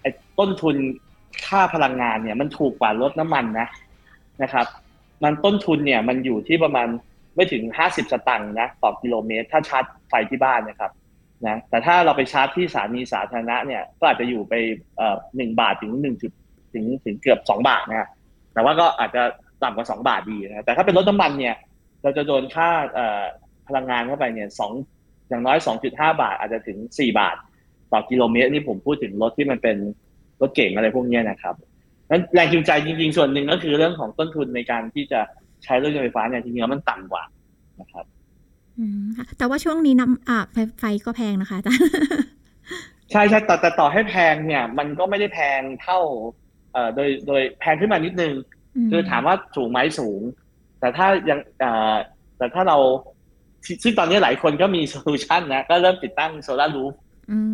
[0.00, 0.76] ไอ้ต้นทุน
[1.46, 3.68] ค่าพลังงานเนี่ยมันถูกกว่ารถน้ำมันนะ
[4.42, 4.66] นะครับ
[5.24, 6.88] มันต้นทุนเนี่ยมันอยู่ที่ประมาณ
[7.36, 10.90] ไม่ถึงห้าสิบสตางค์นะต่อกิโลเมตร ถ้าชาร์จไฟที่บ้านนะครับ
[11.46, 14.54] นะแต่ถ้าเราไปชาร์จที่สถานีสาธารณะเนี่ยก็อาจจะอยู่ไป
[14.96, 16.32] เอ่อหนึ่งบาทถึงหนึ่งจุด
[16.74, 18.08] ถึงถึงเกือบสองบาทนะ
[18.54, 19.22] แต่ว่าก็อาจจะ
[19.62, 21.54] ต่ำกว่าสองบาทดีนะแต่ถ้าเป็นรถน้ำมันเนี่ย
[22.02, 23.22] เราจะโดนค่าเอ่อ
[23.68, 24.72] พลังงานเข้าไปเนี่ยสอง
[25.28, 27.36] อย่างน้อยสองจุดห้าบาท อาจจะถึงสี่บาท
[27.92, 29.76] ต่อกิโลเมตรนี่ผมพูดถึงรถที่มันเป็น
[30.40, 31.54] รถเก่งอะไรพวกนี้นะครับ
[32.10, 35.20] นั้นแรงจูงใจจริง ๆ ส่วนหนึ่งก็คือเรื่องของต้นทุนในการที่จะ
[35.64, 37.24] ใช้รถยนต์ไฟฟ้าเนี่ยจริงๆแล้วมันต่ำกว่า
[37.80, 38.04] นะครับ
[39.38, 41.82] แต่ว่าช่วงนี้น้ำอ่าไฟไฟก็แพงนะคะอาจารย์
[43.10, 45.98] ใช่ใช่แต่แต่ต่อให้แพงเนี่ย มันก็ไม่ได้แพงเท่า
[46.72, 48.34] เอ่อโดยโดยแพงขึ้นมานิดนึง
[48.90, 50.20] คือถามว่าสูงไหมสูง
[50.80, 51.94] แต่ถ้ายังอ่า
[52.38, 52.78] แต่ถ้าเรา
[53.82, 56.92] ซึ่งตอนนี้หลายคนก็มีโซลูชันนะก็เริ่มติดตั้งโซลารูฟ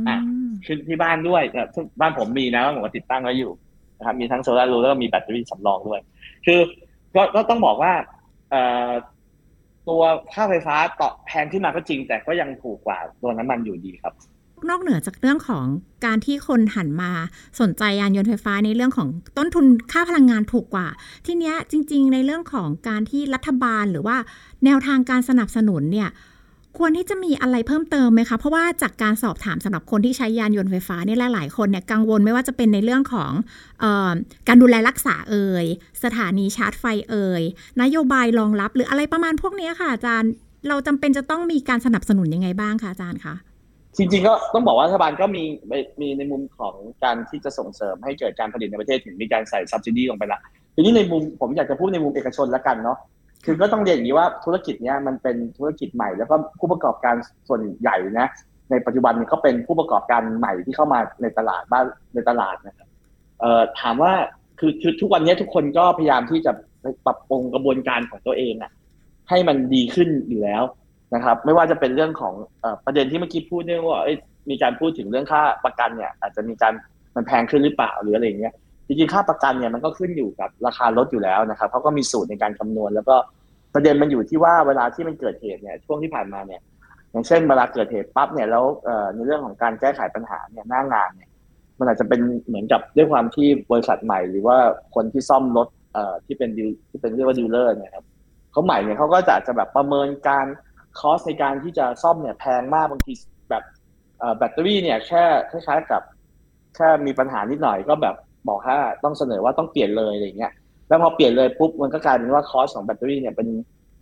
[0.08, 0.18] อะ
[0.66, 1.42] ขึ้นที่บ้านด้วย
[2.00, 3.52] บ้านผมมีนะผมก็ติดตั้งไว้อยู่
[3.98, 6.00] นะครับมีทั้งโซลารูแล้วก็มีแบตเตอรี่สำรองด้วย
[6.46, 6.60] คือ
[7.14, 7.92] ก็ก็ต้องบอกว่า
[9.88, 14.14] ตัวค่าไฟฟ้าต่อแพงขึ้นมาก็จริง แต่ก็ยังถูกกว่าตัวน้ำมันอยู่ดีครับ
[14.68, 15.64] นอกเหนือจากเรื่องของ
[16.06, 17.10] การที่คนหันมา
[17.60, 19.08] สนใจยานยนต์ไฟฟ้าในเรื่องของ
[19.38, 20.86] ต้นทุนค่าพลังงานถูกกว่า
[21.26, 24.16] ทีเนี้ยจริง ๆ ในเรื่องของการที่รัฐบาลหรือว่า
[24.64, 26.08] แนวทางการสนับสนุนเนี่ย
[26.78, 33.32] ควรที่จะมีอะไรเพิ่มเติมไหมคะ เพราะว่าจากการสอบถามสำหรับคนที่ใช้ยานยนต์ไฟฟ้าเนี่ยหลาย ๆ คนเนี่ยกังวลไม่ว่าจะเป็นในเรื่องของ
[33.82, 34.13] ออ
[34.49, 35.65] การดูแลรักษาเอ่ย
[36.04, 37.43] สถานีชาร์จไฟเอ่ย
[37.82, 40.32] นโยบายรองรับหรืออะไรประมาณพวกนี้ค่ะอาจารย์
[40.69, 43.34] เราจำเป็นจะต้องมีการสนับสนุนยังไงบ้างคะอาจารย์คะ
[43.97, 45.43] จริงๆก็ต้องบอกว่ารัฐบาลก็มี
[46.00, 50.41] มีในมุมของการที่จะส่งเสริมให้เกิดการผลิตในประเทศถึงมีการใส่ซับซิดีลงไปละ
[50.75, 52.99] ทีนี้ในมุมผมอยากจะพูดในมุมเอกชนละกันเนาะ
[53.45, 57.15] คือก็ต้องเรียนอย่างนี้ว่าธุรกิจเนี้ยมันเป็นธุรกิจใหม่ แล้วก็ผู้ประกอบการ
[57.49, 58.28] ส่วนใหญ่นะ
[58.71, 62.89] ในปัจจุบันเนี่ยเขาเป็นผู้ประกอบการใหม่ที่เข้ามาในตลาดบ้านในตลาดนะครับ
[63.41, 64.13] เอ่อถามว่า
[64.59, 66.52] คือคือทุกวันนี้ทุกคนก็พยายามที่จะ
[67.07, 68.73] ปรับปรุงกระบวนการของตัวเองอะ
[69.28, 70.63] ให้มันดีขึ้นอยู่แล้ว
[71.15, 72.35] นะครับ ไม่ว่าจะเป็นเรื่องของ
[72.85, 74.00] ประเด็นที่เมื่อกี้พูดเรื่องว่า
[74.50, 76.73] มีการพูดถึงเรื่องค่าประกันเนี่ย อาจจะมีการ
[77.15, 78.54] มันแพงขึ้นหรือเปล่าหรืออะไรเงี้ย
[78.86, 83.16] จริงๆค่าประกันเนี่ยมันก็ขึ้นอยู่กับราคารถอยู่แล้วนะครับเขาก็มีสูตรในการคำนวณ แล้วก็
[83.75, 86.60] ประเด็นมันอยู่ที่ว่าเวลาที่มันเกิดเหตุเนี่ยช่วงที่ผ่านมาเนี่ย
[87.10, 88.64] อย่างเช่นเวลาเกิดเหตุปั๊บเนี่ยแล้ว
[89.14, 91.30] ในเรื่องของการแก้ไขปัญหาเนี่ยหน้างานเนี่ย
[91.78, 94.58] มันอาจจะเป็นเหมือนกับด้วยความที่บริษัทใหม่ หรือว่า
[94.94, 95.68] คนที่ซ่อมรถ
[96.26, 98.04] ที่เป็นดิวที่เป็นเรียกว่า dealer เนี่ยครับ
[98.52, 100.47] เขาใหม่เนี่ยเขาก็จะจะแบบประเมินการ
[100.99, 103.12] cost ในการที่จะซ่อมเนี่ยแพงมากบางที
[103.50, 103.62] แบบ
[104.36, 106.02] แบตเตอรี่เนี่ยแค่คล้ายๆกับ
[106.76, 108.14] แค่มีปัญหานิดหน่อยก็แบบ
[108.49, 110.52] บอกว่าต้องเสนอว่าต้องเปลี่ยนเลยอะไรเงี้ย
[110.89, 113.49] แล้วพอเปลี่ยนเลยปุ๊บมันก็กลายเป็นว่า cost ของแบตเตอรี่เนี่ยเป็น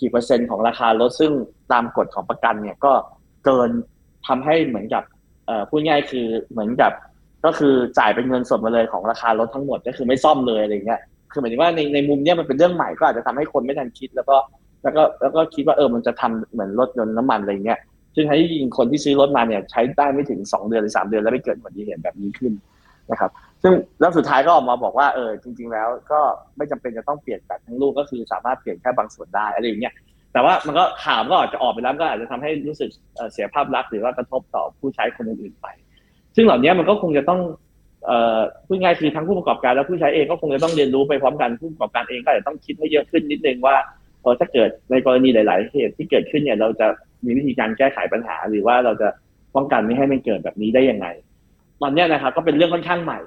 [0.00, 1.32] กี่เปอร์เซ็นต์ของราคารถซึ่ง
[1.72, 2.92] ตามกฎของประกันเนี่ยก็
[3.44, 3.70] เกิน
[4.26, 5.02] ทำให้เหมือนกับ
[5.68, 6.92] พูดง่ายคือเหมือนกับ
[7.44, 11.00] ก็คือจ่ายเป็นเงินสดมาเลยของราคารถทั้งหมดก็คือไม่ซ่อมเลยอะไรเงี้ย
[11.32, 14.36] คือหมายถึงว่าในในมุมเนี้ยมันเป็นเรื่องใหม่ก็อาจจะทำให้คนไม่ทันคิด แล้วก็
[14.82, 17.78] แล้วก็แล้วก็คิดว่าเออมันจะทำเหมือนรถยนต์น้ำมันอะไรเงี้ย
[18.14, 22.52] ซึ่งให้ยิงคนที่ซื้อรถมาเนี่ยใช้ได้ไม่ถึงสองเดือนหรือสามเดือนแล้วไม่เกิดอุบัติเหตุแบบนี้ขึ้น
[23.12, 23.30] นะครับ
[23.62, 26.20] ซึ่งแล้วสุดท้ายก็ออกมาบอกว่าเออจริง ๆ แล้วก็
[26.56, 29.94] ไม่จำเป็นจะต้องเปลี่ยนแบตทั้งลูกก็คือสามารถเปลี่ยนแค่บางส่วนได้อะไรอย่างเงี้ย
[30.32, 32.90] แต่ว่ามันก็ข่าวก็อาจจะออกไปแล้วก็อาจจะทำให้รู้สึก
[33.32, 35.66] เสียภาพลักษณ์หรือว่ากระทบต่อผู้ใช้คนอื่นๆไป
[36.36, 37.40] ซึ่งเหล่านี้มันก็คงจะต้อง
[38.66, 43.76] พูดง่ายคือทั้งผู้ประกอบการและผู้ใช้เองก็คงจะต้องเรียนรู้ไปพร้อมกันผู้ประกอบการเองก็อาจจะต้องคิดให้เยอะขึ้นนิดนึงว่า
[44.22, 46.86] เออถ้าเกิดในกรณีหลาย ๆ เหตุที่เกิดขึ้นเนี่ยเราจะ
[47.24, 49.08] มีวิธีการแก้ไขปัญหา หรือว่าเราจะ
[49.54, 51.06] ป้องกันไม่ให้มันเกิดแบบนี้ได้ยังไง
[51.82, 53.18] ตอนนี้นะครับก็เป็นเรื่องค่อนข้างใหม่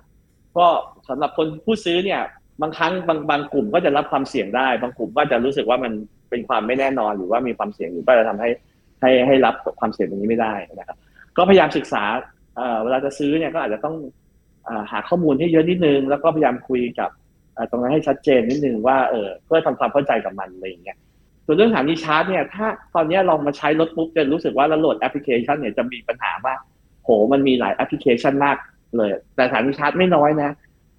[0.57, 0.67] ก็
[1.09, 2.21] สำหรับคนผู้ซื้อเนี่ย
[2.61, 5.93] บางครั้งบางบางกลุ่มก็จะรับความเสี่ยงได้ บางกลุ่มก็จะรู้สึกว่ามัน
[6.29, 8.49] เป็นความไม่แน่นอนหรือว่ามีความเสี่ยงอยู่ก็จะทำให้
[9.01, 10.97] ให้ให้รับความเสี่ยงตรงนี้ไม่ได้นะครับ
[11.37, 12.03] ก็พยายามศึกษา
[12.83, 13.95] เวลาจะซื้อเนี่ยก็อาจจะต้อง
[14.91, 17.09] หาข้อมูลให้เยอะนิดนึง แล้วก็พยายามคุยกับ
[17.69, 20.97] ตรงนั้นให้ชัดเจนนิดนึงว่าเออเพื่อทำความเข้าใจกับมันอะไรอย่างเงี้ย
[21.45, 26.53] ส่วนเรื่องสถานีชาร์จเนี่ยถ้าตอนนี้ลองมาใช้รถปุ๊บจะรู้สึกว่าเราโหลดแอปพลิเคชันเนี่ยจะมีปัญหาว่า
[27.05, 28.57] โหมันมีหลายแอปพลิเคชันมาก
[28.97, 30.49] เลย แต่สถานีชาร์จไม่น้อยนะ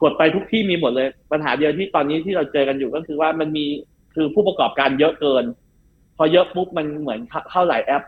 [0.02, 3.66] กดไปทุกที่มีหมดเลย ปัญหาเดียวที่ตอนนี้ที่เราเจอกันอยู่ก็คือว่ามันมี
[4.14, 5.44] คือผู้ประกอบการเยอะเกิน
[6.16, 8.02] พอเยอะปุ๊บมันเหมือนเข้าหลายแอป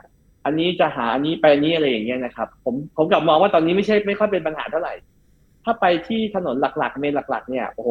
[0.45, 4.95] อันนี้จะหาอันนี้ไปอันนี้อะไรอย่างเงี้ยนะครับ ผมผมกลับมองว่าตอนนี้ไม่ใช่ไม่ค่อยเป็นปัญหาเท่าไหร่
[5.65, 7.89] ถ้าไปที่ถนนหลักๆ เมนหลัก ๆ เนี่ยโอ้โห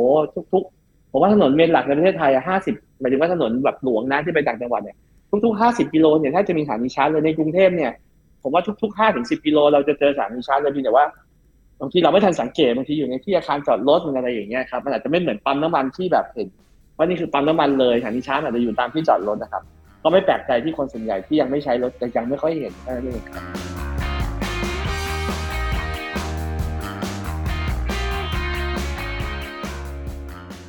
[0.53, 4.97] ทุก ๆ ผมว่าถนนเมนหลักในประเทศไทยห้าสิบหมายถึงว่าถนนแบบหลวงนะที่ไปต่างจังหวัดเนี่ย
[5.45, 7.91] ทุกๆห้าสิบกิโลเนี่ยถ้าจะมีสถานีชาร์จเลยในกรุงเทพเนี่ย
[8.47, 11.05] ผมว่าทุกๆห้าถึงสิบกิโลเราจะเจอสถานีชาร์จเลยพีแต่ว่า
[11.81, 16.47] บางทีเราไม่ทันสังเกตบางทีอยู่ในที่อาคารจอดรถมันอะไรอย่างเงี้ยครับมันอาจจะไม่เหมือนปั๊มน้ำมันที่แบบเห็น
[16.97, 19.63] ว่านี่คือปั๊มน้ำมันเลยสถานีชาร์จอาจจะอยู่ตามที่จอดรถนะครับ
[20.03, 23.43] ก็ไม่แปลกใจที่คนส่วนใหญ่ที่ยังไม่ใช้รถแต่ยังไม่ค่อยเห็นนั่นเองครับ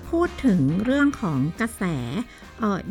[0.09, 1.83] พูดถึงเรื่องของกระแส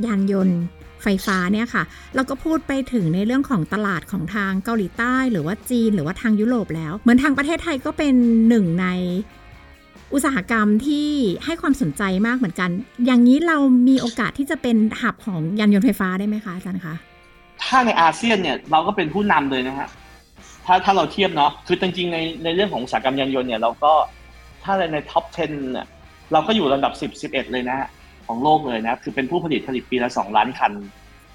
[0.05, 0.61] ยานยนต์
[1.07, 1.83] ฟฟ้าเนี่ยค่ะ
[2.15, 8.13] เราก็พูดไปถึงในเรื่องของตลาดของทางเกาหลีใต้ หรือว่าจีนหรือว่าทางยุโรปแล้ว เหมือนทางประเทศไทยก็เป็น
[8.49, 8.87] หนึ่งใน
[10.13, 11.07] อุตสาหกรรมที่
[11.45, 12.69] ให้ความสนใจมากเหมือนกัน
[13.05, 16.95] อย่างนี้เรามีโอกาสที่จะเป็นหับของยานยนต์ไฟฟ้าได้ไหมคะอาจารย์คะ
[17.63, 19.87] ถ้าในอาเซียนเนี่ยเราก็เป็นผู้นำเลยนะฮะ
[20.65, 23.93] ถ้าถ้าเราเทียบเนาะ คือจริงๆในในเรื่องของอุตสาหกรรมยานยนต์เนี่ยเราก็
[24.63, 25.87] ถ้าในท็อป 10เนี่ย
[26.33, 27.89] เราก็อยู่ระดับ 10 11 เลยนะฮะ
[28.27, 30.71] ของโลกเลยนะ คือเป็นผู้ผลิตผลิตปีละ 2 ล้านคัน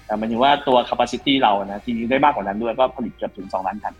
[0.05, 3.93] แต่หมายถึงว่าตัว capacity เรานะจริงๆได้มากกว่านั้นด้วยก็ผลิตเกือบถึง 2 ล้านคัน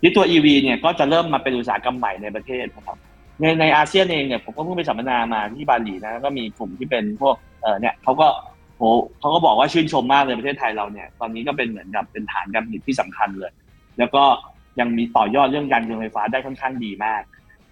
[0.00, 2.98] ที่ตัว EV เนี่ยก็จะเริ่มมาเป็นอุตสาหกรรมใหม่ในประเทศนะครับ
[3.40, 8.26] ในในอาเซียนเองเนี่ยผมก็เพิ่งไปสัมมนามาที่บาหลีนะก็มีกลุ่มที่เป็นพวกเออเนี่ยเขาก็
[8.76, 8.82] โห
[9.20, 13.52] เขาก็บอกว่าชื่นชมมากเลยประเทศไทยเราเนี่ยตอนนี้ก็เป็นเหมือนกับเป็นฐานการผลิตที่สำคัญเลย
[13.98, 14.24] แล้วก็
[14.80, 17.22] ยังมีต่อยอดเรื่องการยนต์ไฟฟ้าได้ค่อนข้างดีมาก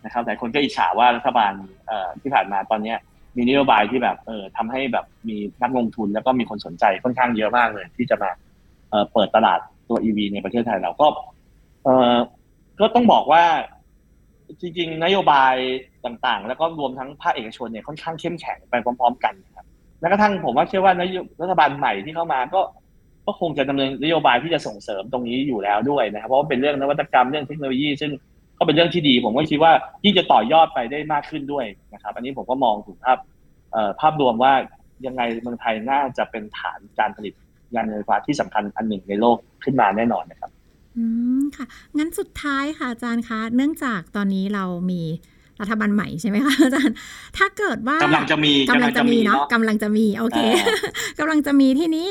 [0.04, 1.52] นะครับแต่คนก็อิจฉาว่ารัฐบาล
[1.86, 2.98] เอ่อที่ผ่านมาตอนเนี้ย
[3.36, 8.30] มีนโยบายที่แบบเออทำให้แบบมีนักลงทุนแล้วก็มีคนสนใจค่อนข้างเยอะมากเลย ที่จะมา
[8.90, 11.06] เออเปิดตลาดตัว EV ในประเทศไทยเราก็
[11.84, 12.14] เออ
[12.80, 13.44] ก็ต้องบอกว่า
[14.60, 15.54] จริงๆ นโยบาย
[16.04, 19.66] ต่างๆ แล้วก็รวมทั้งภาคเอกชนเนี่ยค่อนข้างเข้มแข็งไปพร้อม ๆ กันครับ
[20.00, 22.60] แม้กระทั่งผมว่าเชื่อว่านโยรัฐบาลใหม่ที่เข้ามาก็
[23.26, 28.10] ก็คงจะดำเนินนโยบายที่จะส่งเสริมตรงนี้อยู่แล้วด้วยนะครับเพราะว่าเป็นเรื่องนวัตกรรมเรื่องเทคโนโลยีซึ่ง
[28.62, 29.72] ก็เป็นเรื่องที่ดี ผมก็คิดว่า
[30.04, 33.18] ยิ่งจะต่อยอดไปได้มากขึ้นด้วยนะครับ อันนี้ผมก็มองถึงภาพ
[34.00, 34.52] ภาพรวมว่า
[35.06, 37.34] ยังไงเมืองไทยน่าจะเป็นฐานการผลิต
[37.74, 40.50] ยานไฟฟ้าที่สำคัญอันหนึ่งในโลกขึ้นมาแน่นอนนะครับ
[40.96, 41.04] อื
[41.40, 41.66] มค่ะ
[41.98, 45.02] งั้นสุดท้ายค่ะอาจารย์คะ เนื่องจากตอนนี้เรามี
[45.60, 46.94] รัฐบาลใหม่ใช่ไหมคะอาจารย์
[47.38, 50.38] ถ้าเกิดว่ากำลังจะมีกำลังจะมีเนาะกำลังจะมี โอเค
[51.18, 52.08] กำลังจะมีที่นี้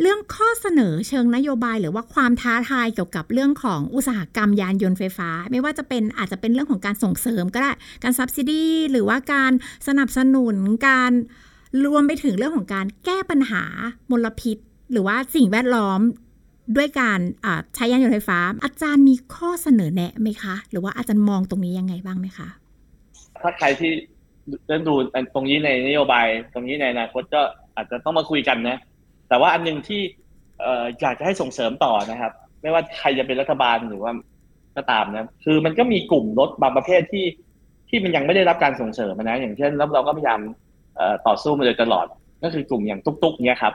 [0.00, 9.52] เรื่องข้อเสนอเชิงนโยบาย หรือว่าความท้าทายเกี่ยวกับเรื่องของอุตสาหกรรมยานยนต์ไฟฟ้า ไม่ว่าจะเป็นอาจจะเป็นเรื่องของการส่งเสริมก็ได้การซับซิดีหรือว่าการ
[9.88, 10.56] สนับสนุน
[10.88, 11.12] การ
[11.84, 13.64] รวมไปถึงเรื่องของการแก้ปัญหา
[14.10, 14.56] มลพิษ
[14.92, 16.00] หรือว่าสิ่งแวดล้อม
[16.76, 17.18] ด้วยการ
[17.74, 22.48] ใช้ยานยนต์ไฟฟ้า อาจารย์มีข้อเสนอแนะไหมคะ หรือว่าอาจารย์มองตรงนี้ยังไงบ้างไหมคะ
[23.40, 23.92] ถ้าใครที่
[24.66, 24.94] เริ่มดู
[25.34, 27.42] ตรงนี้ในนโยบาย ตรงนี้ในอนาคตก็
[27.76, 28.78] อาจจะต้องมาคุยกันนะ
[29.28, 30.00] แต่ว่าอันหนึ่งที่
[31.00, 34.12] อยากจะให้ส่งเสริมต่อนะครับ ไม่ว่าใครจะเป็นรัฐบาลหรือว่า
[34.76, 37.26] ก็ตามนะคือมันก็มีกลุ่มรถบางประเภทที่
[37.88, 40.40] ที่มันยังไม่ได้รับการส่งเสริมนะ อย่างเช่นแล้วเราก็พยายาม
[41.26, 42.06] ต่อสู้มาโดยตลอด
[42.42, 43.74] ก็คือกลุ่มอย่างตุ๊กๆเนี่ยครับ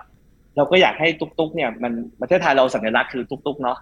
[0.56, 3.78] เราก็อยากให้ตุ๊กๆเนี่ยมันประเทศไทยเราสัญลักษณ์คือตุ๊กๆเนาะ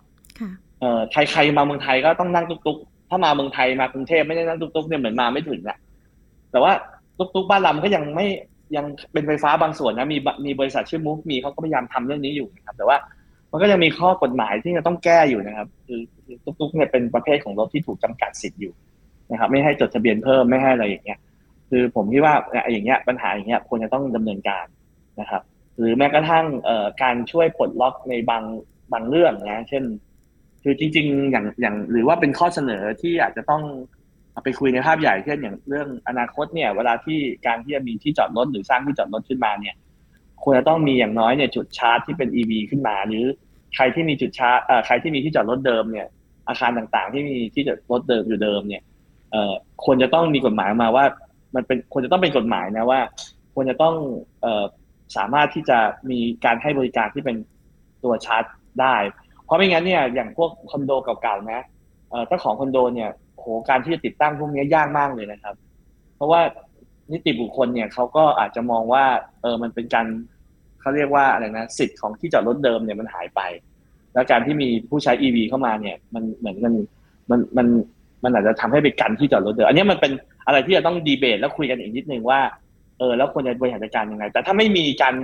[0.80, 5.78] เอ่อใครๆมาเมืองไทยก็ต้องนั่งตุ๊กๆ ถ้ามาเมืองไทยมากรุงเทพไม่ได้นั่งตุ๊กๆเนี่ยเหมือนมาไม่ถึงอะ
[6.52, 6.72] แต่ว่า
[7.18, 8.26] ตุ๊กๆบ้านเราก็ยังไม่
[8.76, 12.98] ยังเป็นไฟฟ้าบางส่วนนะมีมีบริษัทชื่อมูฟมีเขาก็พยายามทำเรื่องนี้อยู่นะครับ แต่ว่า
[13.52, 16.00] มันก็ยังมีข้อกฎหมายที่จะต้องแก้อยู่นะครับ คือ
[16.44, 18.74] ตุ๊กๆเนี่ยเป็นประเภทของรถที่ถูกจำกัดสิทธิ์อยู่
[19.32, 21.20] นะครับ ไม่ให้จดทะเบียนเพิ่มไม่ให้อะไรอย่างเงี้ย
[21.70, 22.34] คือผมคิดว่า
[22.72, 24.66] อย่างเงี้ยปัญหาอย่างเงี้ยควรจะต้องดำเนินการ
[25.20, 25.42] นะครับ
[25.78, 26.46] หรือแม้กระทั่ง
[27.04, 28.44] การช่วยปลดล็อกในบาง
[28.94, 29.84] บางเรื่องนะ เช่น
[30.64, 33.64] คือจริง ๆ อย่างอย่างหรือว่าเป็นข้อเสนอที่อาจจะต้อง
[34.44, 39.76] ไปคุยในภาพใหญ่เช่นอย่างเรื่องอนาคตเนี่ย เวลาที่การที่จะมีที่จอดรถหรือสร้างที่จอดรถขึ้นมาเนี่ย
[40.44, 43.26] ควรจะต้องมีอย่างน้อยเนี่ยจุดชาร์จที่เป็น EV ขึ้นมา หรือ
[43.76, 46.08] ใครที่มีจุดชาร์จใครที่มีที่จอดรถเดิมเนี่ย
[46.48, 48.84] อาคารต่างๆ ที่มีที่จอดรถเดิมอยู่เดิมเนี่ย
[49.32, 49.54] เอ่อ
[49.86, 51.06] ควรจะต้องมีกฎหมายมาว่า
[51.56, 53.00] มันเป็นควรจะต้องเป็นกฎหมายนะว่า
[53.54, 53.96] ควรจะต้อง
[54.42, 54.66] เอ่อ
[55.18, 55.78] สามารถที่จะ
[56.12, 57.36] มีการให้บริการที่เป็น
[58.04, 58.44] ตัวชาร์จ
[58.82, 58.96] ได้
[59.46, 61.62] เพราะไม่งั้นเนี่ยอย่างพวกคอนโดเก่าๆนะ
[62.28, 63.10] เจ้าของคอนโดเนี่ย
[63.42, 65.56] โหการที่จะติดตั้งพวกนี้ยากมากเลยนะครับ
[66.16, 66.42] เพราะว่า
[67.12, 69.06] นิติบุคคลเนี่ยเขาก็อาจจะมองว่า
[69.42, 70.06] เออมันเป็นการ
[70.82, 73.42] เขาเรียกว่าอะไรนะสิทธิ์ของที่จอดรถเดิมเนี่ยมันหายไป
[74.14, 76.74] แล้วการที่มีผู้ใช้ EV เข้ามาเนี่ย มันเหมือนมัน
[77.30, 77.68] มันมัน
[78.24, 80.12] มันอาจจะทำให้ไปกันที่จอดรถเดิมอันนี้มันเป็น
[80.46, 82.40] อะไรที่จะต้องดีเบตแล้วคุยกันอีกนิดนึงว่า
[83.00, 85.16] เออแล้วควรจะบริหารจัดการยังไง แต่ถ้าไม่มีการ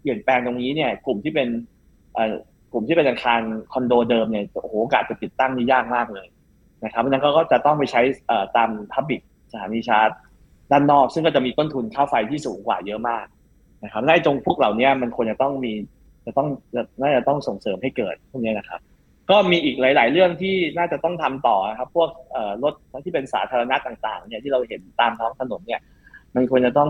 [0.00, 1.48] เปลี่ยนแปลงตรงนี้เนี่ย กลุ่มที่เป็น
[2.72, 3.40] กลุ่มที่เป็นอาคาร
[3.72, 6.26] คอนโดเดิมเนี่ยโอ้โหโอกาสจะติดตั้งนี่ยากมากเลย
[6.84, 8.00] นะครับเพราะนั้นก็จะต้องไปใช้
[8.56, 9.20] ตามพับบิก
[9.52, 10.10] สถานีชาร์จ
[10.70, 13.26] ด้านนอก ซึ่งก็จะมีต้นทุนค่าไฟที่สูงกว่าเยอะมาก
[13.84, 15.72] นะครับไล่ตรงพวกเหล่านี้มันควรจะต้องมี
[16.26, 16.48] จะต้อง
[17.00, 18.80] น่าจะต้องส่งเสริมให้เกิดพวกนี้นะครับ
[19.30, 22.10] ก็มีอีกหลาย ๆ เรื่องที่น่าจะต้องทำต่อครับ พวก
[22.62, 25.80] รถที่เป็นสาธารณะต่าง ๆ เนี่ยที่เราเห็นตามท้องถนนเนี่ย
[26.34, 26.88] มันควรจะต้อง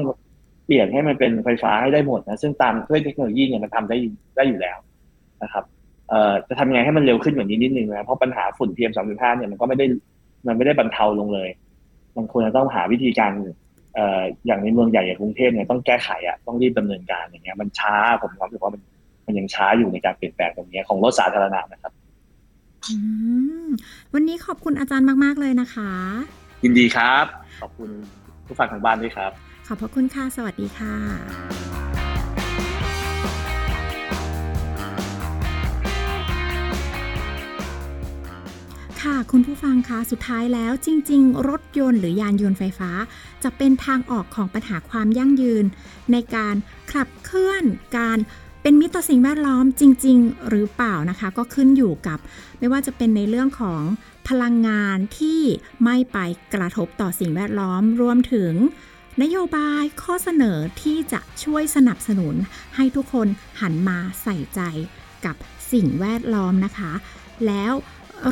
[0.67, 3.97] เปลี่ยนให้มันเป็นไฟฟ้าให้ได้หมดนะซึ่งตามด้วยเทคโนโลยีเนี่ยมันทำได้
[4.37, 4.79] ได้อยู่แล้ว
[5.43, 5.65] นะครับ
[6.49, 9.87] จะทำยังไงให้มันเร็วขึ้นกว่านี้นิดนึงนะเพราะปัญหาฝุ่น PM 2.5เนี่ยมันก็ไม่ได้
[10.47, 11.49] มันไม่ได้บรรเทาลงเลย
[12.17, 13.33] มันควรจะต้องหาวิธีการ
[13.95, 18.83] เอ่ออย่างในเมืองใหญ่อย่างกรุงเทพเนี่ยต้องแก้ไขอะต้องรีบดำเนินการอย่างเงี้ยมันช้าผมความรู้สึกว่ามัน
[19.27, 21.93] มันยังช้าอยู่ในการเปลี่ยนแปลงตรงนี้ของรถสาธารณะนะครับ
[24.15, 25.91] วันนี้ขอบคุณอาจารย์มาก ๆ เลยนะคะ
[26.65, 27.25] ยินดีครับ
[27.63, 27.91] ขอบคุณ
[28.47, 29.31] ผู้ฟังทางบ้านด้วยครับ
[29.67, 31.64] ขอบพระคุณค่ะ สวัสดีค่ะ
[39.05, 42.91] ค่ะคุณผู้ฟังคะสุดท้ายแล้วจริง ๆ รถยนต์หรือยานยนต์ไฟฟ้า
[43.43, 45.65] จะเป็นทางออกของปัญหาความยั่งยืน
[46.13, 46.55] ในการ
[46.93, 47.65] ขับเคลื่อน
[47.97, 48.19] การ
[48.63, 52.19] เป็นมิตรต่อสิ่งแวดล้อมจริง ๆ หรือเปล่านะคะ ก็ขึ้นอยู่กับ
[52.59, 53.83] ไม่ว่าจะเป็นในเรื่องของ
[54.29, 55.41] พลังงานที่
[55.85, 56.19] ไม่ไป
[56.55, 58.53] กระทบต่อสิ่งแวดล้อมรวมถึง
[59.23, 62.35] นโยบายข้อเสนอที่จะช่วยสนับสนุน
[62.77, 63.29] ให้ทุกคน
[63.61, 64.61] หันมาใส่ใจ
[65.25, 65.37] กับ
[65.73, 66.93] สิ่งแวดล้อมนะคะ
[67.49, 67.75] แล้ว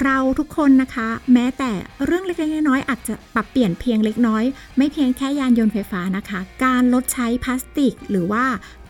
[0.03, 1.73] เราทุกคนนะคะ แม้แต่
[2.05, 4.45] เรื่องเล็กๆน้อยๆอาจจะปรับเปลี่ยนเพียงเล็กน้อย
[4.77, 8.45] ไม่เพียงแค่ยานยนต์ไฟฟ้านะคะ การลดใช้พลาสติก หรือว่า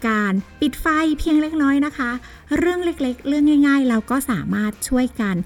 [0.09, 0.87] การปิดไฟ
[1.18, 2.11] เพียงเล็กน้อยนะคะ
[2.59, 5.37] เรื่องเล็กๆ เรื่องง่าย ๆ เราก็สามารถช่วยกัน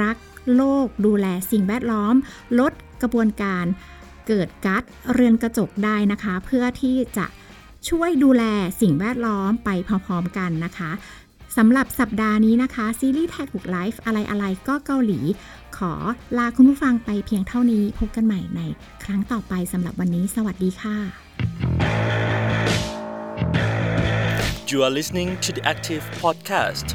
[0.00, 0.16] รัก
[0.56, 2.14] โลก ดูแลสิ่งแวดล้อม
[2.58, 3.64] ลดกระบวนการ
[4.26, 4.82] เกิดก๊าซ
[5.12, 7.26] เรือนกระจกได้นะคะ เพื่อที่จะ
[7.90, 8.44] ช่วยดูแล
[8.80, 10.90] สิ่งแวดล้อมไปพร้อมๆกันนะคะ
[11.56, 15.20] สำหรับสัปดาห์นี้นะคะ ซีรีส์แท็กบุกไลฟ์อะไรอะไรก็เกาหลี
[15.76, 15.92] ขอ
[16.38, 18.60] ลาคุณผู้ฟังไปเพียงเท่านี้พบกันใหม่ใน
[19.04, 20.96] ครั้งต่อไปสำหรับวันนี้ สวัสดีค่ะ
[24.70, 26.86] You are listening to the Active Podcast